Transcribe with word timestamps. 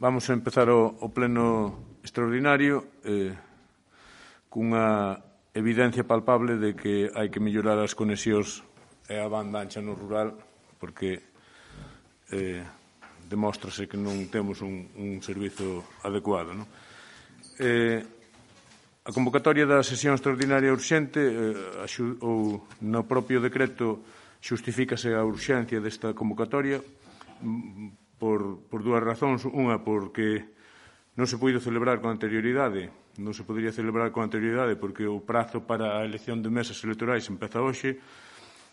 Vamos 0.00 0.30
a 0.30 0.32
empezar 0.32 0.72
o, 0.72 0.96
o 0.96 1.12
pleno 1.12 2.00
extraordinario 2.00 3.04
eh, 3.04 3.36
cunha 4.48 5.20
evidencia 5.52 6.08
palpable 6.08 6.56
de 6.56 6.72
que 6.72 7.12
hai 7.12 7.28
que 7.28 7.36
mellorar 7.36 7.76
as 7.84 7.92
conexións 7.92 8.64
e 9.12 9.20
a 9.20 9.28
banda 9.28 9.60
ancha 9.60 9.84
no 9.84 9.92
rural 9.92 10.40
porque 10.80 11.20
eh, 12.32 12.64
demóstrase 13.28 13.84
que 13.84 14.00
non 14.00 14.32
temos 14.32 14.64
un, 14.64 14.88
un 14.96 15.20
servizo 15.20 15.84
adecuado. 16.00 16.56
Non? 16.56 16.64
Eh, 17.60 18.00
a 19.04 19.10
convocatoria 19.12 19.68
da 19.68 19.84
sesión 19.84 20.16
extraordinaria 20.16 20.72
urxente 20.72 21.20
eh, 21.20 21.84
axu, 21.84 22.16
ou 22.24 22.64
no 22.88 23.04
propio 23.04 23.44
decreto 23.44 24.00
xustifícase 24.40 25.12
a 25.12 25.20
urxencia 25.28 25.76
desta 25.76 26.16
convocatoria 26.16 26.80
por, 28.20 28.60
por 28.68 28.84
dúas 28.84 29.00
razóns. 29.00 29.48
Unha, 29.48 29.80
porque 29.80 30.44
non 31.16 31.24
se 31.24 31.40
puido 31.40 31.58
celebrar 31.58 32.04
con 32.04 32.12
anterioridade, 32.12 32.92
non 33.18 33.32
se 33.32 33.42
podría 33.42 33.74
celebrar 33.74 34.12
con 34.12 34.28
anterioridade 34.28 34.78
porque 34.78 35.08
o 35.08 35.24
prazo 35.24 35.64
para 35.64 35.98
a 35.98 36.06
elección 36.06 36.44
de 36.44 36.52
mesas 36.52 36.78
electorais 36.84 37.26
empeza 37.32 37.64
hoxe 37.64 37.98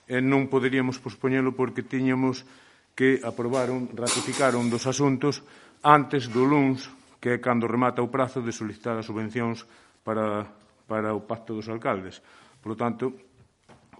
e 0.08 0.20
non 0.22 0.52
poderíamos 0.52 1.02
pospoñelo 1.02 1.56
porque 1.56 1.82
tiñamos 1.82 2.46
que 2.94 3.20
aprobar 3.24 3.72
un, 3.72 3.90
ratificar 3.94 4.56
un 4.56 4.70
dos 4.70 4.86
asuntos 4.86 5.42
antes 5.84 6.30
do 6.32 6.46
LUNS, 6.48 6.90
que 7.22 7.38
é 7.38 7.44
cando 7.44 7.70
remata 7.70 8.02
o 8.02 8.10
prazo 8.10 8.42
de 8.42 8.54
solicitar 8.54 8.96
as 8.98 9.06
subvencións 9.06 9.66
para, 10.02 10.48
para 10.86 11.14
o 11.14 11.26
Pacto 11.26 11.54
dos 11.54 11.70
Alcaldes. 11.70 12.22
Por 12.62 12.74
lo 12.74 12.78
tanto, 12.78 13.14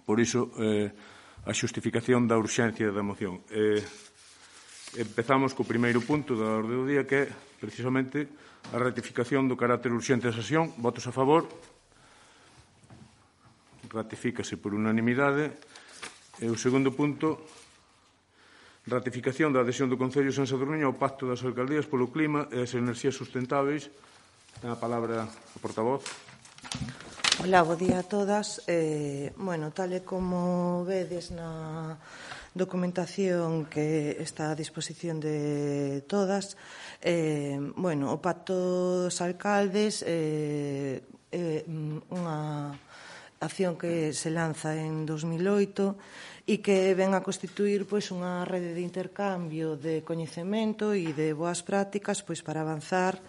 por 0.02 0.18
iso, 0.18 0.50
eh, 0.58 0.90
a 1.44 1.52
xustificación 1.52 2.26
da 2.26 2.40
urxencia 2.40 2.90
da 2.90 3.04
moción. 3.04 3.44
Eh, 3.52 3.84
Empezamos 4.96 5.52
co 5.52 5.68
primeiro 5.68 6.00
punto 6.00 6.32
da 6.32 6.48
orde 6.48 6.72
do 6.72 6.88
día 6.88 7.04
que 7.04 7.28
é 7.28 7.32
precisamente 7.60 8.24
a 8.72 8.80
ratificación 8.80 9.44
do 9.44 9.58
carácter 9.60 9.92
urxente 9.92 10.24
da 10.24 10.32
sesión. 10.32 10.72
Votos 10.80 11.04
a 11.04 11.12
favor. 11.12 11.44
Ratifícase 13.92 14.56
por 14.56 14.72
unanimidade. 14.72 15.52
E 16.40 16.48
o 16.48 16.56
segundo 16.56 16.94
punto, 16.96 17.44
ratificación 18.88 19.52
da 19.52 19.60
adhesión 19.60 19.92
do 19.92 20.00
Concello 20.00 20.32
de 20.32 20.38
San 20.40 20.48
Sadurniño 20.48 20.88
ao 20.88 20.96
Pacto 20.96 21.28
das 21.28 21.44
Alcaldías 21.44 21.84
polo 21.84 22.08
Clima 22.08 22.48
e 22.48 22.64
as 22.64 22.72
Enerxías 22.72 23.12
Sustentáveis. 23.12 23.92
Ten 24.64 24.72
a 24.72 24.80
palabra 24.80 25.28
o 25.28 25.58
portavoz. 25.60 26.00
Ola, 27.44 27.60
bo 27.62 27.76
día 27.76 28.00
a 28.00 28.08
todas. 28.08 28.64
Eh, 28.66 29.36
bueno, 29.36 29.70
tal 29.70 29.92
e 29.92 30.00
como 30.00 30.82
vedes 30.88 31.30
na 31.30 32.00
documentación 32.54 33.66
que 33.66 34.16
está 34.20 34.52
a 34.52 34.58
disposición 34.58 35.20
de 35.20 36.04
todas. 36.08 36.56
Eh, 37.02 37.58
bueno, 37.76 38.12
o 38.12 38.22
Pacto 38.22 39.08
dos 39.08 39.20
Alcaldes 39.20 40.04
eh, 40.06 41.02
eh, 41.32 41.62
unha 42.12 42.72
acción 43.38 43.78
que 43.78 44.10
se 44.12 44.30
lanza 44.34 44.74
en 44.74 45.06
2008 45.06 45.94
e 46.48 46.64
que 46.64 46.96
ven 46.96 47.12
a 47.12 47.20
constituir 47.20 47.84
pois 47.84 48.08
unha 48.08 48.42
rede 48.48 48.72
de 48.72 48.82
intercambio 48.82 49.76
de 49.76 50.00
coñecemento 50.02 50.96
e 50.96 51.12
de 51.12 51.36
boas 51.36 51.60
prácticas 51.62 52.24
pois 52.24 52.40
para 52.40 52.64
avanzar 52.64 53.20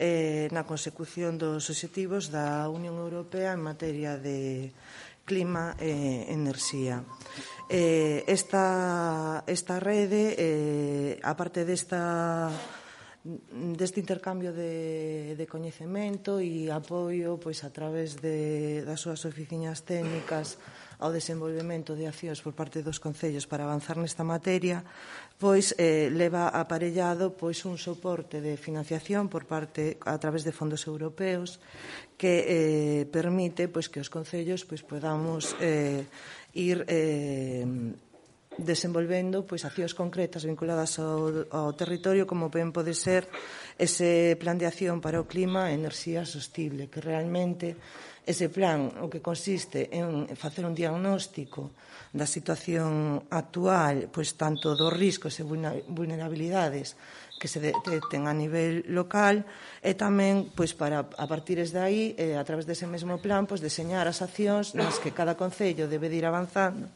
eh, 0.00 0.48
na 0.54 0.64
consecución 0.64 1.36
dos 1.36 1.66
obxectivos 1.68 2.32
da 2.32 2.70
Unión 2.70 2.96
Europea 2.96 3.52
en 3.52 3.60
materia 3.60 4.16
de 4.16 4.72
clima 5.24 5.76
e 5.78 6.26
enerxía. 6.32 7.04
Eh, 7.70 8.24
esta, 8.26 9.44
esta 9.46 9.78
rede, 9.78 10.34
eh, 10.34 11.20
aparte 11.22 11.64
desta 11.64 12.50
deste 13.22 14.00
intercambio 14.00 14.52
de, 14.54 15.36
de 15.36 15.46
coñecemento 15.46 16.40
e 16.40 16.72
apoio 16.72 17.36
pois 17.36 17.60
a 17.68 17.70
través 17.70 18.16
de, 18.16 18.80
das 18.88 19.04
súas 19.04 19.28
oficinas 19.28 19.84
técnicas 19.84 20.56
ao 20.96 21.12
desenvolvemento 21.12 21.92
de 21.92 22.08
accións 22.08 22.40
por 22.40 22.56
parte 22.56 22.80
dos 22.80 22.96
concellos 22.96 23.44
para 23.44 23.68
avanzar 23.68 24.00
nesta 24.00 24.24
materia, 24.24 24.80
pois 25.40 25.72
eh, 25.80 26.12
leva 26.12 26.52
aparellado 26.52 27.32
pois 27.32 27.64
un 27.64 27.80
soporte 27.80 28.44
de 28.44 28.60
financiación 28.60 29.32
por 29.32 29.48
parte 29.48 29.96
a 30.04 30.20
través 30.20 30.44
de 30.44 30.52
fondos 30.52 30.84
europeos 30.84 31.64
que 32.20 32.44
eh, 32.44 33.02
permite 33.08 33.72
pois 33.72 33.88
que 33.88 34.04
os 34.04 34.12
concellos 34.12 34.68
pois 34.68 34.84
podamos 34.84 35.56
eh, 35.64 36.04
ir 36.52 36.84
eh, 36.84 37.64
desenvolvendo 38.60 39.48
pois 39.48 39.64
accións 39.64 39.96
concretas 39.96 40.44
vinculadas 40.44 41.00
ao, 41.00 41.48
ao 41.48 41.72
territorio 41.72 42.28
como 42.28 42.52
ben 42.52 42.68
pode 42.68 42.92
ser 42.92 43.24
ese 43.80 44.36
plan 44.36 44.60
de 44.60 44.68
acción 44.68 45.00
para 45.00 45.24
o 45.24 45.24
clima 45.24 45.72
e 45.72 45.78
enerxía 45.80 46.28
sostible 46.28 46.92
que 46.92 47.00
realmente 47.00 47.80
Ese 48.26 48.52
plan 48.52 49.00
o 49.00 49.08
que 49.08 49.24
consiste 49.24 49.88
en 49.92 50.28
facer 50.36 50.64
un 50.68 50.76
diagnóstico 50.76 51.72
da 52.10 52.26
situación 52.26 53.22
actual, 53.30 54.10
pois 54.10 54.34
tanto 54.34 54.74
dos 54.74 54.90
riscos 54.90 55.38
e 55.38 55.46
vulnerabilidades 55.46 56.98
que 57.40 57.48
se 57.48 57.58
detecten 57.58 58.28
a 58.28 58.36
nivel 58.36 58.84
local 58.92 59.48
e 59.80 59.96
tamén 59.96 60.52
pois 60.52 60.76
para 60.76 61.08
a 61.08 61.26
partir 61.30 61.56
de 61.56 61.80
aí 61.80 62.12
eh, 62.20 62.36
a 62.36 62.44
través 62.44 62.68
dese 62.68 62.84
mesmo 62.84 63.16
plan 63.16 63.48
pois 63.48 63.64
deseñar 63.64 64.04
as 64.04 64.20
accións 64.20 64.76
nas 64.76 65.00
que 65.00 65.16
cada 65.16 65.40
concello 65.40 65.88
debe 65.88 66.12
de 66.12 66.20
ir 66.20 66.28
avanzando 66.28 66.92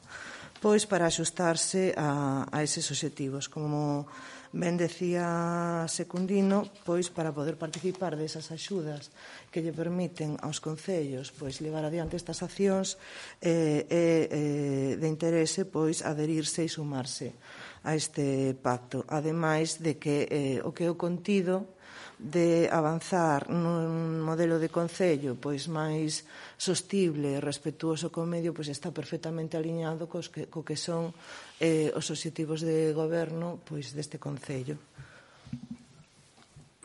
pois 0.61 0.85
para 0.85 1.09
axustarse 1.09 1.97
a, 1.97 2.45
a 2.53 2.61
eses 2.61 2.85
obxectivos 2.93 3.49
como 3.49 4.05
Ben 4.55 4.79
decía 4.79 5.83
Secundino, 5.91 6.63
pois 6.87 7.11
para 7.11 7.35
poder 7.35 7.59
participar 7.59 8.15
desas 8.15 8.55
axudas 8.55 9.11
que 9.51 9.59
lle 9.59 9.75
permiten 9.75 10.39
aos 10.39 10.63
concellos 10.63 11.35
pois 11.35 11.59
levar 11.59 11.83
adiante 11.83 12.15
estas 12.15 12.39
accións 12.39 12.95
eh, 13.43 13.83
eh, 13.91 14.31
eh 14.31 14.91
de 14.95 15.09
interese 15.11 15.67
pois 15.67 16.07
aderirse 16.07 16.63
e 16.63 16.71
sumarse 16.71 17.35
a 17.83 17.99
este 17.99 18.55
pacto. 18.55 19.03
Ademais 19.11 19.83
de 19.83 19.99
que 19.99 20.31
eh, 20.31 20.63
o 20.63 20.71
que 20.71 20.87
é 20.87 20.91
o 20.91 20.95
contido 20.95 21.75
de 22.19 22.71
avanzar 22.71 23.51
nun 23.51 24.23
modelo 24.23 24.63
de 24.63 24.71
concello 24.71 25.35
pois 25.35 25.67
máis 25.67 26.23
sostible 26.55 27.37
e 27.37 27.43
respetuoso 27.43 28.09
co 28.15 28.23
medio 28.23 28.55
pois 28.55 28.71
está 28.71 28.95
perfectamente 28.95 29.59
alineado 29.59 30.07
cos 30.07 30.31
que, 30.31 30.47
co 30.47 30.63
que 30.63 30.79
son 30.79 31.11
eh, 31.59 31.91
os 31.91 32.07
obxectivos 32.07 32.63
de 32.63 32.95
goberno 32.95 33.59
pois 33.67 33.91
deste 33.91 34.23
concello. 34.23 34.79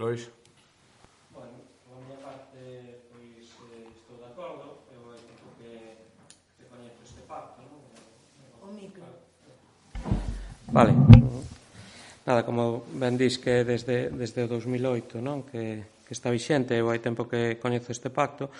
Lois. 0.02 0.32
Bueno, 1.36 1.62
a 1.62 1.96
miña 2.02 2.18
parte 2.26 3.06
pois 3.14 3.46
eh, 3.70 3.86
estou 3.86 4.18
de 4.18 4.28
acordo, 4.34 4.82
eu 4.90 5.02
hai 5.14 5.22
é 5.22 5.36
que 5.62 5.72
que 6.58 6.64
coñezo 6.66 7.02
este 7.06 7.22
pacto, 7.30 7.62
non? 7.62 7.86
O 8.66 8.74
micro. 8.74 9.06
Eh, 9.46 10.74
vale 10.74 11.29
nada, 12.30 12.46
como 12.46 12.86
ben 12.94 13.18
dis 13.18 13.42
que 13.42 13.66
desde, 13.66 14.14
desde 14.14 14.46
o 14.46 14.48
2008 14.48 15.18
non? 15.18 15.50
Que, 15.50 16.06
que 16.06 16.14
está 16.14 16.30
vixente 16.30 16.78
eu 16.78 16.94
hai 16.94 17.02
tempo 17.02 17.26
que 17.26 17.58
coñezo 17.58 17.90
este 17.90 18.14
pacto 18.14 18.54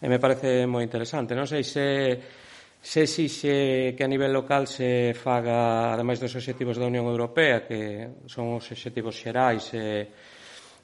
e 0.00 0.08
me 0.08 0.16
parece 0.16 0.64
moi 0.64 0.80
interesante 0.80 1.36
non 1.36 1.44
sei 1.44 1.60
se 1.60 2.16
se 2.80 3.04
exixe 3.04 3.92
que 3.92 4.00
a 4.00 4.08
nivel 4.08 4.32
local 4.32 4.64
se 4.64 5.12
faga 5.12 5.92
ademais 5.92 6.16
dos 6.16 6.32
obxectivos 6.32 6.80
da 6.80 6.88
Unión 6.88 7.04
Europea 7.12 7.68
que 7.68 8.24
son 8.24 8.56
os 8.56 8.64
obxectivos 8.64 9.12
xerais 9.12 9.68
e, 9.76 10.08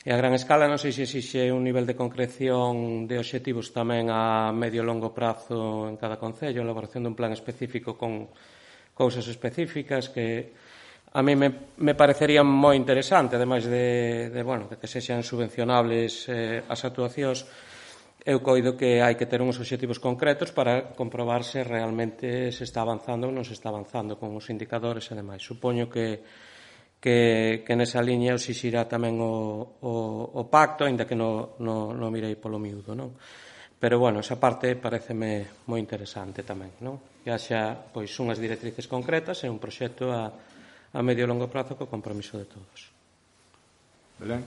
e 0.04 0.10
a 0.12 0.20
gran 0.20 0.36
escala 0.36 0.68
non 0.68 0.76
sei 0.76 0.92
se 0.92 1.08
exixe 1.08 1.48
un 1.48 1.64
nivel 1.64 1.88
de 1.88 1.96
concreción 1.96 3.08
de 3.08 3.16
obxectivos 3.16 3.72
tamén 3.72 4.12
a 4.12 4.52
medio 4.52 4.84
e 4.84 4.88
longo 4.92 5.16
prazo 5.16 5.88
en 5.88 5.96
cada 5.96 6.20
concello 6.20 6.60
elaboración 6.60 7.00
dun 7.00 7.16
plan 7.16 7.32
específico 7.32 7.96
con 7.96 8.28
cousas 8.92 9.24
específicas 9.24 10.12
que 10.12 10.52
a 11.16 11.22
mí 11.22 11.32
me, 11.32 11.72
me 11.80 11.96
parecería 11.96 12.44
moi 12.44 12.76
interesante, 12.76 13.40
ademais 13.40 13.64
de, 13.64 14.28
de, 14.28 14.42
bueno, 14.44 14.68
de 14.68 14.76
que 14.76 14.84
sexan 14.84 15.24
subvencionables 15.24 16.28
eh, 16.28 16.60
as 16.68 16.84
actuacións, 16.84 17.48
eu 18.20 18.44
coido 18.44 18.76
que 18.76 19.00
hai 19.00 19.16
que 19.16 19.24
ter 19.24 19.40
uns 19.40 19.56
obxectivos 19.56 19.96
concretos 19.96 20.52
para 20.52 20.92
comprobar 20.92 21.40
se 21.40 21.64
realmente 21.64 22.52
se 22.52 22.68
está 22.68 22.84
avanzando 22.84 23.30
ou 23.30 23.32
non 23.32 23.48
se 23.48 23.56
está 23.56 23.72
avanzando 23.72 24.20
con 24.20 24.36
os 24.36 24.44
indicadores 24.52 25.08
e 25.08 25.16
demais. 25.16 25.40
Supoño 25.40 25.88
que 25.88 26.20
que, 27.00 27.62
que 27.64 27.74
nesa 27.76 28.04
liña 28.04 28.36
os 28.36 28.44
xixirá 28.44 28.84
tamén 28.84 29.16
o, 29.16 29.80
o, 29.80 29.92
o 30.36 30.42
pacto, 30.52 30.84
aínda 30.84 31.08
que 31.08 31.16
non 31.16 31.56
no, 31.64 31.96
no 31.96 32.12
mirei 32.12 32.36
polo 32.36 32.60
miúdo, 32.60 32.92
non? 32.92 33.16
Pero, 33.76 34.00
bueno, 34.00 34.20
esa 34.20 34.36
parte 34.36 34.76
pareceme 34.76 35.64
moi 35.68 35.80
interesante 35.80 36.44
tamén, 36.44 36.76
non? 36.84 37.00
Que 37.24 37.32
haxa, 37.32 37.72
pois, 37.72 38.12
unhas 38.20 38.36
directrices 38.36 38.84
concretas 38.84 39.44
e 39.44 39.52
un 39.52 39.60
proxecto 39.60 40.12
a, 40.12 40.55
a 40.92 41.00
medio 41.02 41.24
e 41.24 41.30
longo 41.30 41.50
prazo 41.50 41.74
co 41.74 41.90
compromiso 41.90 42.38
de 42.38 42.46
todos. 42.46 42.80
Belén. 44.20 44.44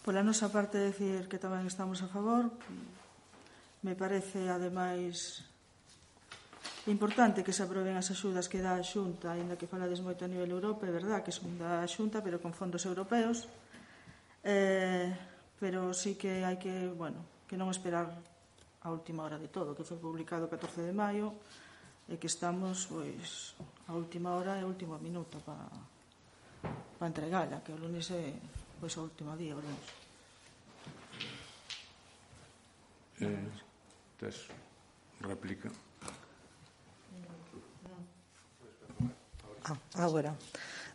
Pola 0.00 0.24
nosa 0.24 0.48
parte 0.48 0.80
decir 0.80 1.28
que 1.28 1.36
tamén 1.36 1.68
estamos 1.68 2.00
a 2.00 2.08
favor. 2.08 2.48
Me 3.84 3.92
parece 3.94 4.48
ademais 4.48 5.44
importante 6.88 7.44
que 7.44 7.52
se 7.52 7.62
aproben 7.62 7.96
as 7.96 8.08
axudas 8.08 8.48
que 8.48 8.64
dá 8.64 8.80
a 8.80 8.84
Xunta, 8.84 9.36
aínda 9.36 9.60
que 9.60 9.68
falades 9.68 10.00
moito 10.00 10.24
a 10.24 10.32
nivel 10.32 10.50
Europa, 10.50 10.88
é 10.88 10.92
verdad 10.92 11.20
que 11.20 11.32
son 11.32 11.60
da 11.60 11.84
Xunta, 11.84 12.24
pero 12.24 12.40
con 12.40 12.56
fondos 12.56 12.88
europeos. 12.88 13.46
Eh, 14.44 15.12
pero 15.60 15.92
sí 15.92 16.16
que 16.16 16.40
hai 16.48 16.56
que, 16.56 16.88
bueno, 16.96 17.20
que 17.44 17.60
non 17.60 17.68
esperar 17.68 18.08
a 18.80 18.88
última 18.88 19.28
hora 19.28 19.36
de 19.36 19.52
todo, 19.52 19.76
que 19.76 19.84
foi 19.84 20.00
publicado 20.00 20.48
o 20.48 20.52
14 20.52 20.80
de 20.80 20.96
maio, 20.96 21.36
e 22.10 22.18
que 22.18 22.26
estamos 22.26 22.90
pois, 22.90 23.54
a 23.86 23.94
última 23.94 24.34
hora 24.34 24.58
e 24.58 24.66
último 24.66 24.98
minuto 24.98 25.38
para 25.46 25.70
pa 26.98 27.06
entregala, 27.06 27.62
que 27.62 27.70
o 27.72 27.78
lunes 27.78 28.10
é 28.10 28.34
pois, 28.82 28.98
o 28.98 29.06
último 29.06 29.38
día, 29.38 29.54
o 29.54 29.62
lunes. 29.62 29.88
Eh, 33.22 33.46
tes 34.18 34.50
réplica? 35.22 35.70
Ah, 39.64 39.78
agora. 40.02 40.34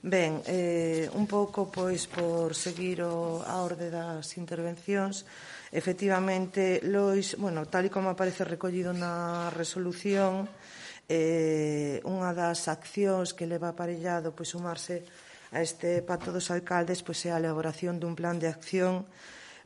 Ben, 0.03 0.43
eh, 0.45 1.09
un 1.15 1.25
pouco 1.25 1.71
pois 1.71 2.05
por 2.05 2.53
seguir 2.53 3.01
o, 3.01 3.41
a 3.41 3.63
orde 3.63 3.89
das 3.89 4.37
intervencións, 4.37 5.25
efectivamente, 5.71 6.83
Lois, 6.85 7.39
bueno, 7.41 7.65
tal 7.65 7.87
e 7.87 7.93
como 7.93 8.13
aparece 8.13 8.45
recollido 8.45 8.93
na 8.93 9.49
resolución, 9.49 10.45
eh, 10.45 10.75
eh, 11.09 12.01
unha 12.05 12.33
das 12.33 12.65
accións 12.67 13.37
que 13.37 13.49
leva 13.49 13.73
aparellado 13.73 14.33
pois, 14.33 14.49
sumarse 14.49 15.05
a 15.53 15.61
este 15.61 16.01
pacto 16.01 16.33
dos 16.33 16.49
alcaldes 16.49 17.05
pois, 17.05 17.21
é 17.25 17.31
a 17.33 17.41
elaboración 17.41 18.01
dun 18.01 18.17
plan 18.17 18.41
de 18.41 18.49
acción 18.49 19.05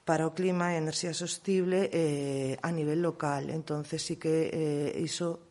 para 0.03 0.25
o 0.25 0.33
clima 0.33 0.73
e 0.73 0.79
a 0.79 0.83
enerxía 0.83 1.13
sostible 1.13 1.87
eh, 1.93 2.57
a 2.59 2.69
nivel 2.73 2.99
local. 2.99 3.49
entonces 3.53 4.01
sí 4.01 4.17
que 4.17 4.49
eh, 4.51 4.91
iso 4.99 5.49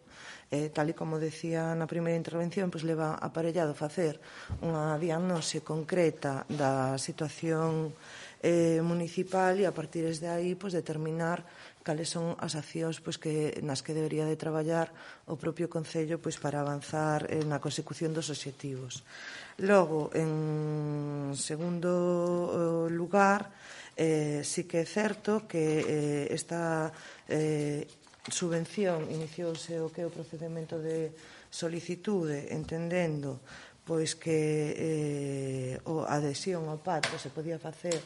eh, 0.51 0.73
tal 0.73 0.89
e 0.89 0.97
como 0.97 1.21
decía 1.21 1.77
na 1.77 1.85
primeira 1.85 2.17
intervención, 2.17 2.73
pois 2.73 2.85
leva 2.85 3.21
aparellado 3.21 3.77
facer 3.77 4.17
unha 4.65 4.97
diagnose 4.97 5.61
concreta 5.61 6.49
da 6.49 6.97
situación 6.97 7.93
eh, 8.41 8.81
municipal 8.81 9.61
e 9.61 9.69
a 9.69 9.77
partir 9.77 10.09
de 10.09 10.29
aí 10.29 10.57
pois, 10.57 10.73
determinar 10.73 11.45
cales 11.89 12.13
son 12.13 12.37
as 12.37 12.53
accións 12.53 13.01
pois, 13.01 13.17
que, 13.17 13.57
nas 13.65 13.81
que 13.81 13.97
debería 13.97 14.29
de 14.29 14.37
traballar 14.37 14.93
o 15.25 15.41
propio 15.41 15.73
Concello 15.73 16.21
pois, 16.21 16.37
para 16.37 16.61
avanzar 16.61 17.25
eh, 17.33 17.41
na 17.49 17.65
consecución 17.65 18.13
dos 18.13 18.29
obxectivos. 18.29 19.01
Logo, 19.65 20.13
en 20.13 21.33
segundo 21.33 21.89
eh, 21.89 22.93
lugar, 22.93 23.49
eh, 23.97 24.45
sí 24.45 24.69
que 24.69 24.85
é 24.85 24.87
certo 24.87 25.49
que 25.49 25.81
eh, 25.81 26.25
esta 26.29 26.93
eh, 27.25 27.89
subvención 28.29 29.09
iniciouse 29.09 29.81
o 29.81 29.89
que 29.89 30.05
é 30.05 30.07
o 30.07 30.13
procedimento 30.13 30.77
de 30.77 31.17
solicitude 31.49 32.53
entendendo 32.53 33.41
pois 33.89 34.13
que 34.13 34.37
eh, 34.77 35.75
o 35.89 36.05
adhesión 36.05 36.69
ao 36.69 36.77
pacto 36.77 37.17
se 37.17 37.33
podía 37.33 37.57
facer 37.57 37.97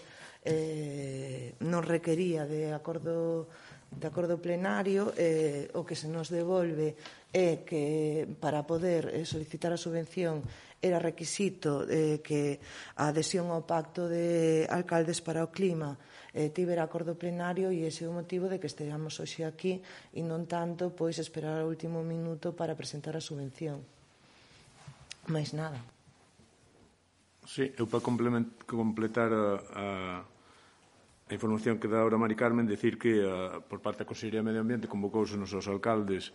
eh, 0.46 1.54
non 1.62 1.82
requería 1.86 2.46
de 2.46 2.74
acordo 2.74 3.46
de 3.92 4.06
acordo 4.08 4.40
plenario 4.40 5.12
eh, 5.16 5.68
o 5.76 5.84
que 5.84 5.94
se 5.94 6.08
nos 6.08 6.32
devolve 6.32 6.96
é 7.32 7.64
que 7.64 8.24
para 8.40 8.64
poder 8.64 9.12
eh, 9.12 9.24
solicitar 9.28 9.72
a 9.72 9.80
subvención 9.80 10.40
era 10.82 10.98
requisito 10.98 11.86
eh, 11.86 12.18
que 12.24 12.58
a 12.98 13.14
adhesión 13.14 13.54
ao 13.54 13.62
pacto 13.62 14.10
de 14.10 14.66
alcaldes 14.66 15.22
para 15.22 15.46
o 15.46 15.52
clima 15.54 15.94
eh, 16.34 16.50
tiver 16.50 16.80
acordo 16.80 17.14
plenario 17.14 17.70
e 17.70 17.86
ese 17.86 18.04
é 18.04 18.10
o 18.10 18.16
motivo 18.16 18.50
de 18.50 18.58
que 18.58 18.66
estejamos 18.66 19.20
hoxe 19.20 19.44
aquí 19.46 19.78
e 20.16 20.20
non 20.24 20.48
tanto 20.50 20.90
pois 20.90 21.20
esperar 21.20 21.60
ao 21.60 21.70
último 21.70 22.02
minuto 22.02 22.56
para 22.56 22.74
presentar 22.74 23.14
a 23.14 23.22
subvención. 23.22 23.84
Mais 25.30 25.54
nada. 25.54 25.78
Sí, 27.46 27.70
eu 27.78 27.86
para 27.86 28.02
completar 28.02 29.30
a, 29.30 29.44
a 29.70 29.86
a 31.32 31.34
información 31.34 31.80
que 31.80 31.88
dá 31.88 32.04
ahora 32.04 32.20
Mari 32.20 32.36
Carmen, 32.36 32.68
decir 32.68 33.00
que 33.00 33.24
a, 33.24 33.64
por 33.64 33.80
parte 33.80 34.04
da 34.04 34.08
Consellería 34.08 34.44
de 34.44 34.52
Medio 34.52 34.60
Ambiente 34.60 34.84
convocouse 34.84 35.40
nos 35.40 35.48
seus 35.48 35.64
alcaldes 35.64 36.28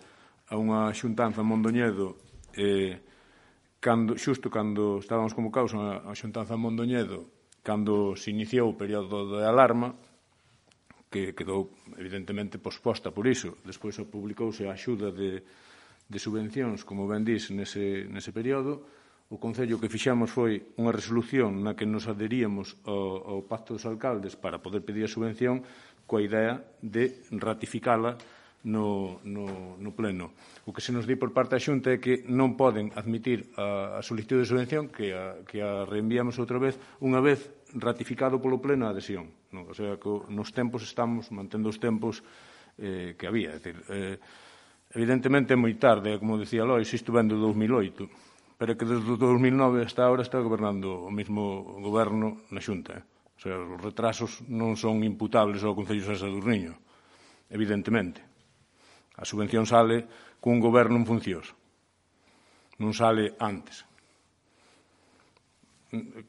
a 0.49 0.57
unha 0.57 0.89
xuntanza 0.97 1.45
en 1.45 1.47
Mondoñedo 1.53 2.17
eh, 2.57 2.97
cando, 3.77 4.17
xusto 4.17 4.49
cando 4.49 4.97
estábamos 4.97 5.37
convocados 5.37 5.77
a, 5.77 6.01
a 6.01 6.13
xuntanza 6.17 6.57
en 6.57 6.65
Mondoñedo 6.65 7.29
cando 7.61 8.17
se 8.17 8.33
iniciou 8.33 8.73
o 8.73 8.79
período 8.79 9.37
de 9.37 9.45
alarma 9.45 9.93
que 11.13 11.37
quedou 11.37 11.69
evidentemente 11.95 12.57
posposta 12.57 13.13
por 13.13 13.29
iso. 13.29 13.55
Despois 13.63 13.95
publicouse 14.09 14.65
a 14.65 14.73
axuda 14.73 15.13
de, 15.13 15.45
de 16.09 16.17
subvencións, 16.19 16.83
como 16.83 17.05
ben 17.05 17.21
dís, 17.21 17.53
nese, 17.53 18.09
nese 18.09 18.33
período, 18.33 18.87
O 19.27 19.35
Concello 19.43 19.75
que 19.75 19.91
fixamos 19.91 20.31
foi 20.31 20.71
unha 20.79 20.95
resolución 20.95 21.59
na 21.59 21.75
que 21.75 21.83
nos 21.83 22.07
aderíamos 22.07 22.79
ao, 22.87 23.27
ao 23.27 23.39
Pacto 23.43 23.75
dos 23.75 23.83
Alcaldes 23.83 24.39
para 24.39 24.63
poder 24.63 24.87
pedir 24.87 25.03
a 25.03 25.11
subvención 25.11 25.67
coa 26.07 26.23
idea 26.23 26.63
de 26.79 27.27
ratificala 27.35 28.15
no, 28.63 29.19
no, 29.27 29.75
no 29.83 29.91
Pleno. 29.91 30.31
O 30.63 30.71
que 30.71 30.79
se 30.79 30.95
nos 30.95 31.03
di 31.03 31.19
por 31.19 31.35
parte 31.35 31.59
da 31.59 31.63
Xunta 31.63 31.91
é 31.91 31.99
que 31.99 32.23
non 32.31 32.55
poden 32.55 32.95
admitir 32.95 33.51
a, 33.59 33.99
a 33.99 34.01
solicitud 34.01 34.39
de 34.39 34.47
subvención 34.47 34.87
que 34.87 35.11
a, 35.11 35.43
que 35.43 35.59
a 35.59 35.83
reenviamos 35.83 36.39
outra 36.39 36.55
vez 36.55 36.79
unha 37.03 37.19
vez 37.19 37.51
ratificado 37.75 38.39
polo 38.39 38.63
Pleno 38.63 38.87
a 38.87 38.95
adhesión. 38.95 39.27
Non? 39.51 39.67
o 39.67 39.75
sea, 39.75 39.99
que 39.99 40.07
nos 40.31 40.55
tempos 40.55 40.87
estamos 40.87 41.35
mantendo 41.35 41.67
os 41.67 41.83
tempos 41.83 42.23
eh, 42.79 43.19
que 43.19 43.27
había. 43.27 43.51
É 43.51 43.59
dicir, 43.59 43.75
eh, 43.91 44.15
evidentemente 44.95 45.51
é 45.51 45.59
moi 45.59 45.75
tarde, 45.75 46.15
como 46.15 46.39
dicía 46.39 46.63
Lois, 46.63 46.87
isto 46.95 47.11
vende 47.11 47.35
2008 47.35 48.36
pero 48.57 48.75
que 48.75 48.89
desde 48.89 49.17
2009 49.17 49.85
hasta 49.85 50.03
ahora 50.03 50.25
está 50.25 50.41
gobernando 50.41 51.05
o 51.05 51.13
mismo 51.13 51.61
goberno 51.77 52.41
na 52.49 52.59
Xunta. 52.59 52.97
Eh. 52.97 53.03
O 53.37 53.39
sea, 53.39 53.53
os 53.53 53.77
retrasos 53.77 54.41
non 54.49 54.73
son 54.73 55.05
imputables 55.05 55.61
ao 55.61 55.77
Concello 55.77 56.01
de 56.01 56.09
San 56.09 56.17
Sadurniño, 56.17 56.73
evidentemente. 57.53 58.25
A 59.13 59.25
subvención 59.29 59.69
sale 59.69 60.09
cun 60.41 60.57
goberno 60.57 60.97
en 60.97 61.05
funcións. 61.05 61.53
Non 62.81 62.97
sale 62.97 63.37
antes. 63.37 63.85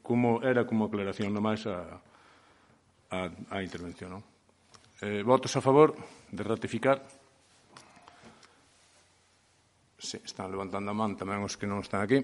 Como 0.05 0.45
era 0.45 0.69
como 0.69 0.85
aclaración 0.85 1.33
nomás 1.33 1.65
a, 1.65 1.97
a, 3.09 3.19
a 3.49 3.57
intervención, 3.65 4.13
non? 4.13 4.23
Eh, 5.01 5.25
votos 5.25 5.57
a 5.57 5.65
favor 5.65 5.97
de 6.29 6.43
ratificar 6.45 7.01
se 9.99 10.23
están 10.23 10.49
levantando 10.49 10.89
a 10.89 10.95
man 10.95 11.19
tamén 11.19 11.43
os 11.43 11.59
que 11.59 11.67
non 11.67 11.83
están 11.83 11.99
aquí, 12.01 12.23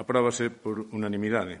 apróbase 0.00 0.48
por 0.48 0.88
unanimidade. 0.96 1.60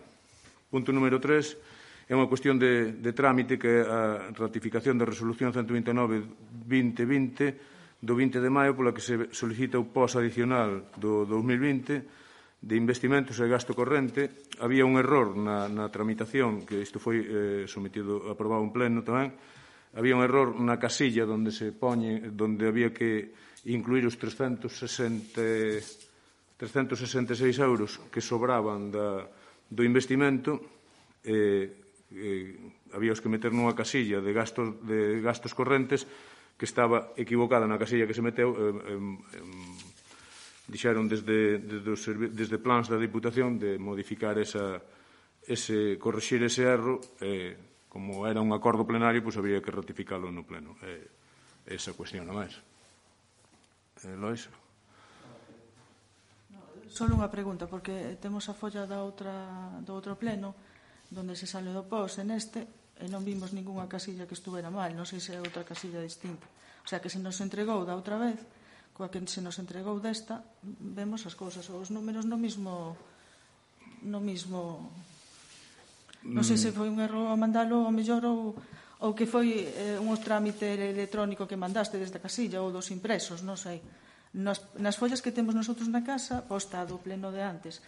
Punto 0.72 0.88
número 0.90 1.20
3 1.20 2.10
é 2.10 2.16
unha 2.16 2.26
cuestión 2.26 2.58
de, 2.58 2.98
de 2.98 3.12
trámite 3.14 3.54
que 3.60 3.84
é 3.84 3.86
a 3.86 4.32
ratificación 4.34 4.98
da 4.98 5.06
resolución 5.06 5.54
129-2020 5.54 7.70
do 8.00 8.16
20 8.16 8.40
de 8.40 8.50
maio 8.50 8.72
pola 8.72 8.96
que 8.96 9.04
se 9.04 9.28
solicita 9.30 9.76
o 9.76 9.84
pos 9.84 10.16
adicional 10.16 10.88
do 10.96 11.28
2020 11.28 12.00
de 12.60 12.76
investimentos 12.76 13.40
e 13.40 13.48
gasto 13.48 13.76
corrente. 13.76 14.48
Había 14.60 14.88
un 14.88 14.96
error 14.96 15.36
na, 15.36 15.68
na 15.68 15.92
tramitación 15.92 16.64
que 16.64 16.80
isto 16.80 16.96
foi 16.96 17.20
eh, 17.20 17.68
sometido 17.68 18.32
aprobado 18.32 18.64
en 18.64 18.72
pleno 18.72 19.04
tamén. 19.04 19.36
Había 19.96 20.16
un 20.16 20.24
error 20.24 20.56
na 20.56 20.80
casilla 20.80 21.28
donde 21.28 21.52
se 21.52 21.76
poñe 21.76 22.32
donde 22.32 22.68
había 22.68 22.90
que 22.90 23.32
incluir 23.68 24.06
os 24.08 24.16
360, 24.16 25.36
366 26.56 27.58
euros 27.60 28.00
que 28.08 28.24
sobraban 28.24 28.88
da, 28.88 29.28
do 29.68 29.82
investimento 29.84 30.60
eh, 31.24 31.68
eh, 32.12 32.56
había 32.92 33.12
os 33.12 33.20
que 33.20 33.28
meter 33.28 33.52
nunha 33.52 33.76
casilla 33.76 34.24
de 34.24 34.32
gastos, 34.32 34.80
de 34.84 35.20
gastos 35.20 35.52
correntes 35.52 36.08
que 36.56 36.68
estaba 36.68 37.12
equivocada 37.16 37.68
na 37.68 37.80
casilla 37.80 38.08
que 38.08 38.16
se 38.16 38.24
meteu 38.24 38.52
eh, 38.52 38.96
eh, 38.96 39.40
dixeron 40.70 41.10
desde, 41.10 41.58
desde, 41.58 41.90
os, 41.90 42.04
desde 42.06 42.62
plans 42.62 42.86
da 42.88 42.96
Diputación 42.96 43.58
de 43.58 43.76
modificar 43.76 44.38
esa, 44.38 44.78
ese, 45.44 45.98
corrixir 45.98 46.40
ese 46.46 46.62
erro 46.64 47.00
eh, 47.20 47.56
como 47.90 48.22
era 48.30 48.38
un 48.38 48.54
acordo 48.54 48.86
plenario, 48.86 49.18
pois 49.18 49.34
pues, 49.34 49.42
había 49.42 49.58
que 49.58 49.74
ratificalo 49.74 50.30
no 50.30 50.46
pleno 50.46 50.78
eh, 50.86 51.10
esa 51.66 51.92
cuestión 51.92 52.22
non 52.24 52.38
máis. 52.38 52.54
Eh, 54.04 54.16
Lois. 54.16 54.48
Solo 56.90 57.14
unha 57.14 57.30
pregunta, 57.30 57.70
porque 57.70 58.18
temos 58.18 58.50
a 58.50 58.54
folla 58.56 58.88
da 58.88 59.04
outra, 59.04 59.30
do 59.84 59.94
outro 59.94 60.18
pleno, 60.18 60.56
donde 61.06 61.38
se 61.38 61.46
sale 61.46 61.70
do 61.70 61.86
POS 61.86 62.24
en 62.24 62.34
neste, 62.34 62.66
e 62.98 63.06
non 63.06 63.22
vimos 63.22 63.54
ningunha 63.54 63.86
casilla 63.86 64.26
que 64.26 64.34
estuvera 64.34 64.68
mal, 64.68 64.90
non 64.92 65.06
sei 65.06 65.22
se 65.22 65.36
é 65.36 65.38
outra 65.38 65.62
casilla 65.62 66.02
distinta. 66.02 66.44
O 66.82 66.88
sea, 66.90 66.98
que 66.98 67.12
se 67.12 67.22
nos 67.22 67.38
entregou 67.38 67.86
da 67.86 67.94
outra 67.94 68.18
vez, 68.18 68.40
coa 68.90 69.08
que 69.08 69.22
se 69.30 69.38
nos 69.38 69.56
entregou 69.62 70.02
desta, 70.02 70.42
vemos 70.64 71.22
as 71.24 71.38
cousas, 71.38 71.68
os 71.70 71.94
números 71.94 72.26
no 72.26 72.36
mismo 72.36 72.98
no 74.00 74.20
mismo 74.20 74.90
Non 76.20 76.44
sei 76.44 76.60
se 76.60 76.68
mm. 76.68 76.76
foi 76.76 76.88
un 76.92 77.00
erro 77.00 77.32
a 77.32 77.36
mandalo 77.36 77.88
ao 77.88 77.94
mellor 77.96 78.20
ou 78.28 78.52
ou 79.00 79.16
que 79.16 79.24
foi 79.24 79.64
eh, 79.64 79.96
un 79.96 80.12
trámite 80.20 80.68
electrónico 80.76 81.48
que 81.48 81.56
mandaste 81.56 81.96
desde 81.96 82.20
a 82.20 82.24
casilla 82.24 82.60
ou 82.60 82.68
dos 82.68 82.92
impresos, 82.92 83.40
non 83.40 83.56
sei. 83.56 83.80
Nas, 84.36 84.62
nas 84.78 84.94
follas 84.94 85.24
que 85.24 85.34
temos 85.34 85.56
nosotros 85.56 85.88
na 85.88 86.04
casa, 86.04 86.44
posta 86.44 86.84
do 86.84 87.00
pleno 87.00 87.32
de 87.32 87.40
antes, 87.40 87.80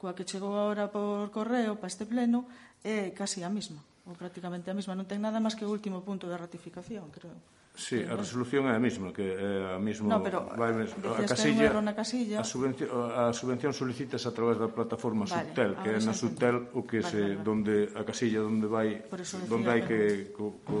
coa 0.00 0.16
que 0.16 0.24
chegou 0.24 0.54
agora 0.54 0.88
por 0.88 1.28
correo 1.34 1.76
para 1.76 1.90
este 1.90 2.06
pleno, 2.06 2.46
é 2.80 3.12
casi 3.12 3.44
a 3.44 3.50
mesma, 3.50 3.82
ou 4.06 4.16
prácticamente 4.16 4.70
a 4.70 4.74
mesma. 4.78 4.96
Non 4.96 5.04
ten 5.04 5.20
nada 5.20 5.42
máis 5.42 5.58
que 5.58 5.66
o 5.66 5.72
último 5.74 6.00
punto 6.06 6.30
de 6.30 6.38
ratificación, 6.38 7.10
creo. 7.12 7.59
Sí, 7.74 8.02
a 8.02 8.18
resolución 8.18 8.66
é 8.66 8.74
a 8.74 8.82
mesma 8.82 9.14
que 9.14 9.22
é 9.22 9.74
a 9.74 9.78
mesmo 9.78 10.10
no, 10.10 10.18
pero, 10.20 10.42
vai 10.58 10.74
mesmo, 10.74 10.98
a 11.06 11.22
casilla, 11.22 11.70
na 11.80 11.94
casilla. 11.94 12.42
A, 12.42 12.44
subvención, 12.44 12.90
a 12.90 13.30
subvención 13.30 13.72
solicitas 13.72 14.26
a 14.26 14.34
través 14.34 14.58
da 14.58 14.68
plataforma 14.68 15.24
vale, 15.24 15.54
Subtel, 15.54 15.70
que 15.78 15.88
é 15.94 15.98
na 16.02 16.12
Subtel 16.12 16.56
o 16.74 16.82
que 16.82 16.98
vale, 16.98 17.08
se 17.08 17.20
vale. 17.22 17.46
donde 17.46 17.74
a 17.94 18.02
casilla 18.02 18.42
onde 18.42 18.66
vai 18.66 19.06
donde 19.46 19.68
hai 19.70 19.86
que 19.86 20.34
co, 20.34 20.58
co, 20.66 20.78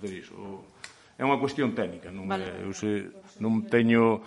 co, 0.00 0.06
o, 0.40 0.64
é 1.20 1.22
unha 1.22 1.36
cuestión 1.36 1.76
técnica, 1.76 2.08
non 2.08 2.26
vale. 2.26 2.48
é, 2.48 2.64
eu 2.64 2.72
se, 2.72 3.12
non 3.36 3.68
teño 3.68 4.24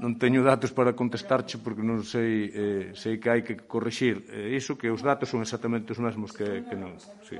non 0.00 0.16
teño 0.16 0.40
datos 0.40 0.72
para 0.72 0.96
contestarche 0.96 1.60
porque 1.60 1.84
non 1.84 2.00
sei 2.00 2.48
eh, 2.48 2.84
sei 2.96 3.20
que 3.20 3.28
hai 3.28 3.44
que 3.44 3.60
corrixir 3.60 4.24
eh, 4.32 4.56
iso 4.56 4.80
que 4.80 4.88
os 4.88 5.04
datos 5.04 5.28
son 5.28 5.44
exactamente 5.44 5.92
os 5.92 6.00
mesmos 6.00 6.32
que 6.32 6.64
que 6.64 6.74
non, 6.80 6.96
si. 7.22 7.36
Sí. 7.36 7.38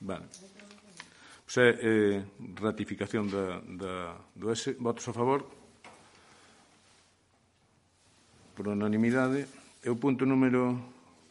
Vale. 0.00 0.49
Pois 1.50 1.66
é 1.66 1.70
eh, 1.82 2.22
ratificación 2.62 3.26
da, 3.26 3.58
da, 3.58 4.14
do 4.38 4.54
S. 4.54 4.78
Votos 4.78 5.02
a 5.10 5.10
favor? 5.10 5.42
Por 8.54 8.70
unanimidade. 8.70 9.50
E 9.82 9.90
o 9.90 9.98
punto 9.98 10.22
número 10.22 10.78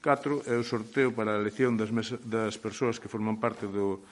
4 0.03 0.43
é 0.43 0.59
o 0.59 0.67
sorteo 0.67 1.15
para 1.15 1.31
a 1.31 1.39
elección 1.39 1.79
das, 1.79 1.87
mesa, 1.95 2.19
das 2.19 2.59
persoas 2.59 2.99
que 2.99 3.07
forman 3.07 3.39
parte 3.39 3.63
do, 3.63 4.03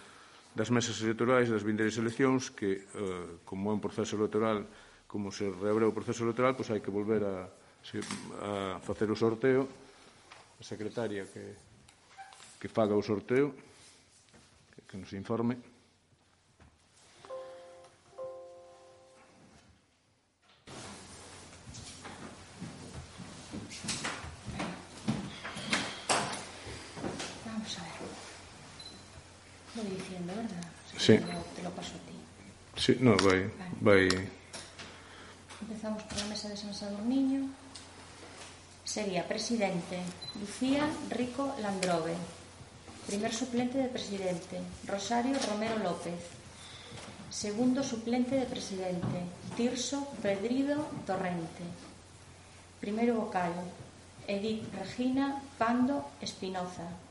das 0.56 0.72
mesas 0.72 0.96
electorais 1.04 1.52
das 1.52 1.68
vindeiras 1.68 2.00
eleccións 2.00 2.56
que, 2.56 2.88
eh, 2.88 3.44
como 3.44 3.68
é 3.68 3.76
un 3.76 3.84
proceso 3.84 4.16
electoral, 4.16 4.64
como 5.12 5.28
se 5.28 5.52
reabre 5.60 5.84
o 5.84 5.92
proceso 5.92 6.24
electoral, 6.24 6.56
pois 6.56 6.72
hai 6.72 6.80
que 6.80 6.88
volver 6.88 7.20
a, 7.28 7.52
a 7.52 8.80
facer 8.80 9.12
o 9.12 9.20
sorteo 9.20 9.68
a 10.56 10.64
secretaria 10.64 11.28
que, 11.28 11.44
que 12.64 12.72
faga 12.72 12.96
o 12.96 13.04
sorteo 13.04 13.52
que 14.88 14.96
nos 14.96 15.12
informe 15.12 15.76
Sí. 30.98 31.18
Te 31.56 31.64
lo 31.64 31.70
paso 31.72 31.94
a 31.96 32.02
ti. 32.08 32.18
Sí, 32.76 32.98
no, 33.00 33.16
vai, 33.18 33.50
vai. 33.82 34.10
Empezamos 35.62 36.04
por 36.04 36.18
la 36.18 36.26
mesa 36.26 36.50
de 36.50 36.58
San 36.58 36.74
Sadurniño. 36.74 37.50
Sería 38.84 39.28
presidente 39.28 40.00
Lucía 40.40 40.88
Rico 41.10 41.56
Landrove. 41.62 42.16
Primer 43.06 43.34
suplente 43.34 43.78
de 43.78 43.88
presidente 43.88 44.60
Rosario 44.86 45.38
Romero 45.48 45.78
López. 45.80 46.20
Segundo 47.30 47.84
suplente 47.84 48.36
de 48.36 48.46
presidente 48.46 49.22
Tirso 49.56 50.08
Pedrido 50.22 50.88
Torrente. 51.06 51.64
Primeiro 52.80 53.16
vocal 53.16 53.54
Edith 54.28 54.64
Regina 54.74 55.42
Pando 55.58 56.06
Espinoza. 56.22 57.07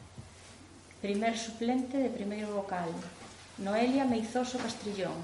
Primer 1.06 1.38
suplente 1.38 1.98
de 1.98 2.10
primeiro 2.10 2.50
vocal 2.50 2.90
Noelia 3.62 4.04
Meizoso 4.04 4.58
Castrillón. 4.58 5.14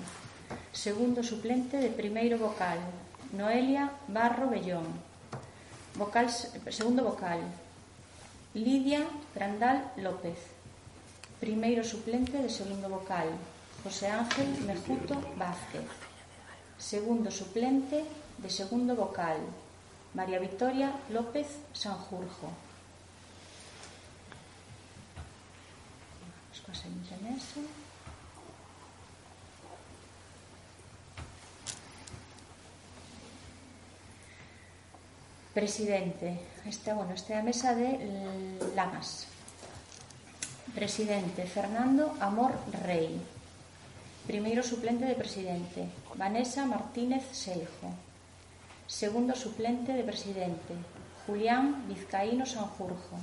Segundo 0.71 1.27
suplente 1.27 1.77
de 1.77 1.91
primeiro 1.91 2.39
vocal, 2.39 2.79
Noelia 3.35 3.91
Barro 4.07 4.47
Bellón. 4.47 4.87
Vocal, 5.99 6.31
segundo 6.71 7.03
vocal, 7.03 7.43
Lidia 8.55 9.03
Grandal 9.35 9.91
López. 9.97 10.39
Primeiro 11.43 11.83
suplente 11.83 12.39
de 12.39 12.49
segundo 12.49 12.87
vocal, 12.89 13.27
José 13.83 14.07
Ángel 14.07 14.55
Mejuto 14.63 15.19
Vázquez. 15.35 15.91
Segundo 16.79 17.29
suplente 17.35 18.07
de 18.39 18.51
segundo 18.51 18.95
vocal, 18.95 19.39
María 20.15 20.39
Victoria 20.39 20.95
López 21.11 21.59
Sanjurjo. 21.75 22.72
que 26.73 26.79
se 26.79 26.89
enxenese. 26.89 27.61
Presidente, 35.53 36.41
esta, 36.65 36.95
bueno, 36.95 37.13
esta 37.13 37.35
é 37.35 37.39
a 37.39 37.45
mesa 37.45 37.77
de 37.77 38.01
Lamas. 38.73 39.29
Presidente, 40.73 41.45
Fernando 41.45 42.17
Amor 42.25 42.57
Rey. 42.89 43.21
Primeiro 44.25 44.63
suplente 44.65 45.05
de 45.05 45.15
presidente, 45.15 45.93
Vanessa 46.17 46.65
Martínez 46.65 47.29
Seijo. 47.37 47.93
Segundo 48.89 49.37
suplente 49.37 49.93
de 49.93 50.05
presidente, 50.05 50.73
Julián 51.27 51.85
Vizcaíno 51.85 52.47
Sanjurjo. 52.47 53.21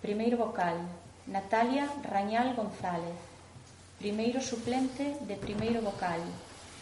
Primeiro 0.00 0.38
vocal, 0.38 0.80
Natalia 1.30 1.86
Rañal 2.02 2.58
González, 2.58 3.14
primeiro 4.02 4.42
suplente 4.42 5.14
de 5.30 5.38
primeiro 5.38 5.78
vocal, 5.78 6.18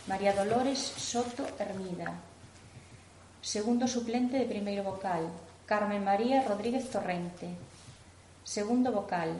María 0.08 0.32
Dolores 0.32 0.80
Soto 0.80 1.44
Hermida, 1.60 2.16
segundo 3.44 3.84
suplente 3.84 4.40
de 4.40 4.48
primeiro 4.48 4.88
vocal, 4.88 5.28
Carmen 5.68 6.00
María 6.00 6.48
Rodríguez 6.48 6.88
Torrente, 6.88 7.52
segundo 8.40 8.88
vocal, 8.88 9.36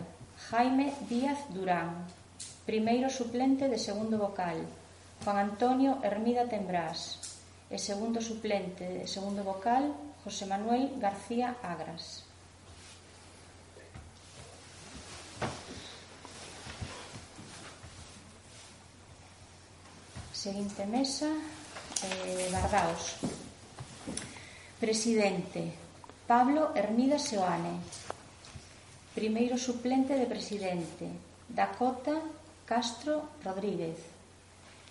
Jaime 0.52 0.92
Díaz 1.08 1.40
Durán, 1.56 2.04
primeiro 2.68 3.08
suplente 3.08 3.64
de 3.72 3.80
segundo 3.80 4.20
vocal, 4.20 4.60
Juan 5.24 5.38
Antonio 5.40 6.04
Hermida 6.04 6.44
Tembrás, 6.44 7.16
e 7.72 7.80
segundo 7.80 8.20
suplente 8.20 8.84
de 8.84 9.08
segundo 9.08 9.40
vocal, 9.40 9.88
José 10.20 10.44
Manuel 10.44 11.00
García 11.00 11.56
Agras. 11.64 12.27
Seguinte 20.49 20.87
mesa, 20.87 21.28
eh, 21.28 22.49
Bardaos. 22.50 23.21
Presidente, 24.81 25.75
Pablo 26.26 26.73
Hermida 26.75 27.19
Seoane. 27.19 27.76
Primeiro 29.12 29.59
suplente 29.59 30.17
de 30.17 30.25
presidente, 30.25 31.05
Dakota 31.52 32.17
Castro 32.64 33.28
Rodríguez. 33.45 34.00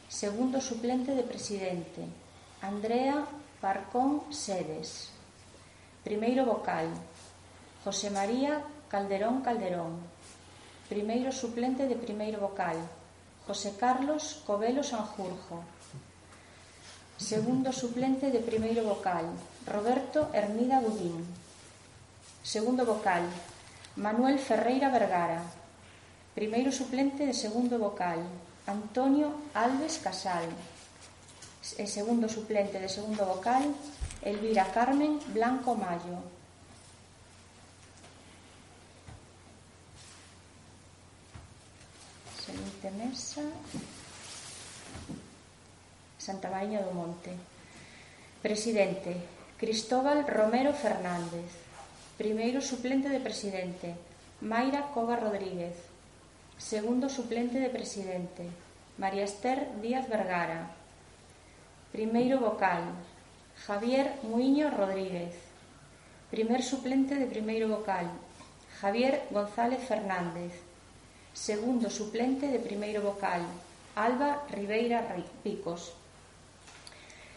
Segundo 0.08 0.62
suplente 0.62 1.18
de 1.18 1.24
presidente, 1.24 2.06
Andrea 2.62 3.26
Parcón 3.60 4.30
Sedes. 4.30 5.10
Primeiro 6.04 6.46
vocal, 6.46 6.86
José 7.84 8.12
María 8.12 8.62
Calderón 8.94 9.42
Calderón. 9.42 9.98
Primeiro 10.88 11.32
suplente 11.32 11.88
de 11.90 11.96
primeiro 11.96 12.46
vocal, 12.46 12.78
José 13.48 13.76
Carlos 13.80 14.44
Covelo 14.46 14.84
Sanjurjo 14.84 15.64
Segundo 17.18 17.74
suplente 17.74 18.30
de 18.30 18.46
primeiro 18.46 18.86
vocal, 18.86 19.26
Roberto 19.66 20.30
Hermida 20.38 20.78
Budín. 20.80 21.26
Segundo 22.44 22.86
vocal, 22.86 23.26
Manuel 23.98 24.38
Ferreira 24.38 24.94
Vergara. 24.94 25.42
Primeiro 26.38 26.70
suplente 26.70 27.26
de 27.26 27.34
segundo 27.34 27.82
vocal, 27.82 28.22
Antonio 28.70 29.34
Alves 29.58 29.98
Casal. 29.98 30.46
E 31.82 31.90
segundo 31.90 32.30
suplente 32.30 32.78
de 32.78 32.86
segundo 32.86 33.26
vocal, 33.26 33.66
Elvira 34.22 34.70
Carmen 34.70 35.18
Blanco 35.34 35.74
Mayo. 35.74 36.37
seguinte 42.78 42.92
Mesa 42.92 43.42
Santa 46.18 46.50
María 46.50 46.82
do 46.82 46.94
Monte. 46.94 47.32
Presidente 48.42 49.18
Cristóbal 49.58 50.26
Romero 50.28 50.74
Fernández 50.74 51.50
Primeiro 52.18 52.62
suplente 52.62 53.10
de 53.10 53.20
presidente 53.20 53.96
Mayra 54.42 54.94
Cova 54.94 55.16
Rodríguez 55.16 55.74
Segundo 56.58 57.10
suplente 57.10 57.60
de 57.60 57.70
presidente 57.70 58.46
María 58.98 59.26
Esther 59.26 59.82
Díaz 59.82 60.08
Vergara 60.08 60.70
Primeiro 61.92 62.40
vocal 62.40 62.94
Javier 63.66 64.22
Muiño 64.22 64.70
Rodríguez 64.70 65.34
Primer 66.30 66.62
suplente 66.62 67.16
de 67.16 67.26
primeiro 67.26 67.70
vocal 67.70 68.06
Javier 68.82 69.26
González 69.32 69.82
Fernández 69.82 70.67
segundo 71.38 71.88
suplente 71.94 72.50
de 72.50 72.58
primeiro 72.58 73.06
vocal, 73.06 73.46
Alba 73.96 74.50
Ribeira 74.50 75.06
Picos. 75.46 75.94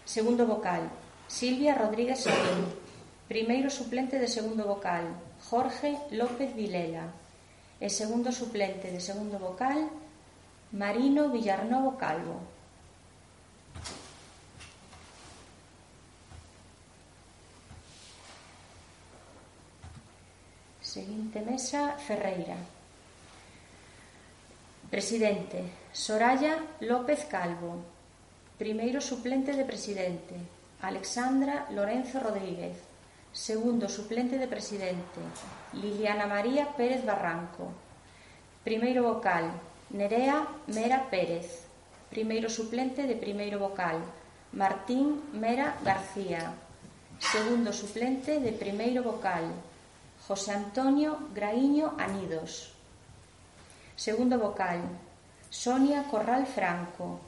Segundo 0.08 0.46
vocal, 0.48 0.88
Silvia 1.28 1.76
Rodríguez 1.76 2.24
Sabín. 2.24 2.64
Primeiro 3.28 3.68
suplente 3.68 4.18
de 4.18 4.26
segundo 4.26 4.64
vocal, 4.64 5.04
Jorge 5.44 6.00
López 6.16 6.56
Vilela. 6.56 7.12
E 7.76 7.92
segundo 7.92 8.32
suplente 8.32 8.88
de 8.88 9.04
segundo 9.04 9.36
vocal, 9.36 9.92
Marino 10.72 11.28
Villarnovo 11.28 12.00
Calvo. 12.00 12.40
Seguinte 20.80 21.44
mesa, 21.44 22.00
Ferreira. 22.00 22.79
Presidente: 24.90 25.62
Soraya 25.92 26.58
López 26.80 27.24
Calvo. 27.26 27.78
Primeiro 28.58 29.00
suplente 29.00 29.52
de 29.52 29.64
presidente: 29.64 30.34
Alexandra 30.82 31.68
Lorenzo 31.70 32.18
Rodríguez. 32.18 32.74
Segundo 33.32 33.88
suplente 33.88 34.36
de 34.36 34.48
presidente: 34.48 35.22
Liliana 35.74 36.26
María 36.26 36.74
Pérez 36.74 37.06
Barranco. 37.06 37.70
Primeiro 38.64 39.04
vocal: 39.04 39.52
Nerea 39.90 40.44
Mera 40.66 41.06
Pérez. 41.08 41.70
Primeiro 42.10 42.50
suplente 42.50 43.06
de 43.06 43.14
primeiro 43.14 43.60
vocal: 43.60 44.02
Martín 44.54 45.22
Mera 45.32 45.78
García. 45.84 46.52
Segundo 47.20 47.72
suplente 47.72 48.40
de 48.40 48.50
primeiro 48.50 49.04
vocal: 49.04 49.54
José 50.26 50.50
Antonio 50.50 51.30
Graíño 51.32 51.94
Anidos. 51.96 52.79
Segundo 54.00 54.38
vocal, 54.38 54.80
Sonia 55.50 56.04
Corral 56.08 56.46
Franco. 56.46 57.20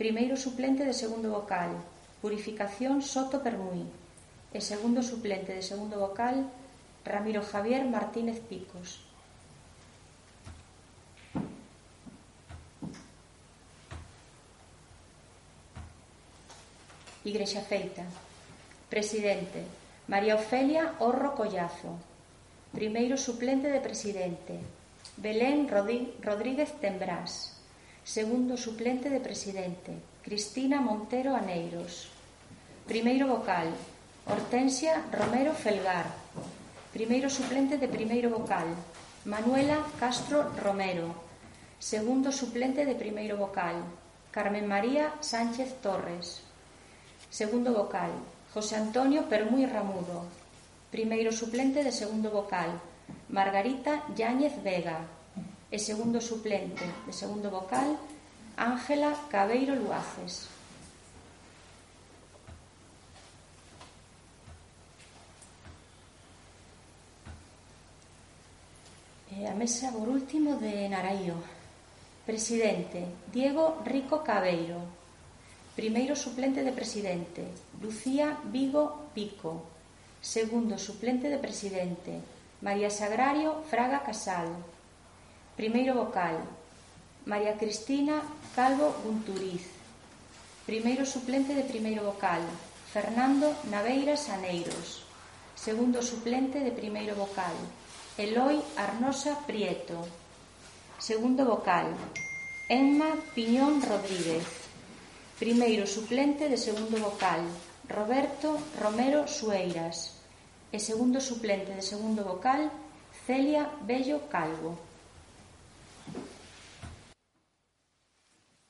Primeiro 0.00 0.40
suplente 0.40 0.80
de 0.88 0.96
segundo 0.96 1.28
vocal, 1.28 1.68
Purificación 2.24 3.04
Soto 3.04 3.44
Permuí, 3.44 3.84
E 4.48 4.64
segundo 4.64 5.04
suplente 5.04 5.52
de 5.52 5.60
segundo 5.60 6.00
vocal, 6.00 6.48
Ramiro 7.04 7.44
Javier 7.44 7.84
Martínez 7.84 8.40
Picos. 8.40 9.04
Igrexa 17.20 17.60
Feita. 17.60 18.08
Presidente, 18.88 19.60
María 20.08 20.40
Ofelia 20.40 20.96
Horro 21.04 21.36
Collazo. 21.36 22.00
Primeiro 22.72 23.20
suplente 23.20 23.68
de 23.68 23.84
presidente, 23.84 24.56
Belén 25.18 25.66
Rodríguez 25.66 26.78
Tembrás, 26.78 27.58
segundo 28.06 28.54
suplente 28.54 29.10
de 29.10 29.18
presidente, 29.18 29.98
Cristina 30.22 30.78
Montero 30.80 31.34
Aneiros, 31.34 32.06
primeiro 32.86 33.26
vocal, 33.26 33.66
Hortensia 34.30 35.10
Romero 35.10 35.58
Felgar, 35.58 36.06
primeiro 36.94 37.26
suplente 37.26 37.82
de 37.82 37.90
primeiro 37.90 38.30
vocal, 38.30 38.70
Manuela 39.24 39.82
Castro 39.98 40.54
Romero, 40.54 41.10
segundo 41.82 42.30
suplente 42.30 42.86
de 42.86 42.94
primeiro 42.94 43.42
vocal, 43.42 43.74
Carmen 44.30 44.70
María 44.70 45.18
Sánchez 45.18 45.82
Torres, 45.82 46.46
segundo 47.26 47.74
vocal, 47.74 48.14
José 48.54 48.76
Antonio 48.76 49.26
Permuy 49.26 49.66
Ramudo, 49.66 50.30
primeiro 50.94 51.34
suplente 51.34 51.82
de 51.82 51.90
segundo 51.90 52.30
vocal, 52.30 52.78
Margarita 53.28 54.08
Yáñez 54.16 54.56
Vega 54.62 55.04
e 55.68 55.76
segundo 55.76 56.20
suplente 56.20 56.84
de 57.04 57.12
segundo 57.12 57.52
vocal 57.52 58.00
Ángela 58.56 59.12
Cabeiro 59.28 59.76
Luaces. 59.76 60.48
E 69.28 69.46
a 69.46 69.54
mesa 69.54 69.92
por 69.92 70.08
último 70.08 70.56
de 70.56 70.88
Naraío. 70.88 71.36
Presidente 72.24 73.04
Diego 73.30 73.78
Rico 73.84 74.24
Cabeiro. 74.24 74.80
Primeiro 75.76 76.16
suplente 76.16 76.64
de 76.64 76.72
presidente 76.72 77.44
Lucía 77.78 78.40
Vigo 78.50 79.12
Pico. 79.14 79.62
Segundo 80.18 80.74
suplente 80.80 81.28
de 81.28 81.38
presidente 81.38 82.37
María 82.60 82.90
Sagrario 82.90 83.62
Fraga 83.70 84.02
Casal. 84.02 84.50
Primeiro 85.54 85.94
vocal. 85.94 86.42
María 87.24 87.54
Cristina 87.54 88.18
Calvo 88.56 88.98
Gunturiz. 89.04 89.62
Primeiro 90.66 91.06
suplente 91.06 91.54
de 91.54 91.62
primeiro 91.62 92.02
vocal. 92.02 92.42
Fernando 92.90 93.54
Naveira 93.70 94.16
Saneiros. 94.16 95.06
Segundo 95.54 96.02
suplente 96.02 96.58
de 96.58 96.74
primeiro 96.74 97.14
vocal. 97.14 97.54
Eloi 98.18 98.58
Arnosa 98.74 99.38
Prieto. 99.46 100.02
Segundo 100.98 101.46
vocal. 101.46 101.94
Emma 102.68 103.14
Piñón 103.38 103.86
Rodríguez. 103.86 104.42
Primeiro 105.38 105.86
suplente 105.86 106.50
de 106.50 106.58
segundo 106.58 106.98
vocal. 106.98 107.38
Roberto 107.86 108.58
Romero 108.82 109.30
Sueiras 109.30 110.17
e 110.72 110.78
segundo 110.78 111.20
suplente 111.20 111.72
de 111.72 111.82
segundo 111.82 112.24
vocal 112.24 112.70
Celia 113.26 113.68
Bello 113.82 114.28
Calvo. 114.28 114.78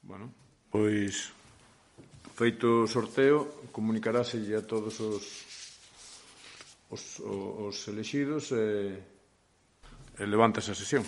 Bueno, 0.02 0.32
pois 0.70 1.32
feito 2.34 2.84
o 2.84 2.90
sorteo, 2.90 3.68
comunicarase 3.72 4.38
a 4.54 4.62
todos 4.62 5.00
os 5.00 5.48
os, 6.90 7.20
os 7.20 7.76
elexidos 7.88 8.52
e, 8.52 8.96
e 10.18 10.24
levántase 10.24 10.72
a 10.72 10.78
sesión. 10.78 11.04